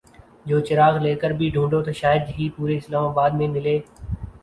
[0.45, 3.79] جو چراغ لے کر بھی ڈھونڈو تو شاید ہی پورے اسلام آباد میں ملے۔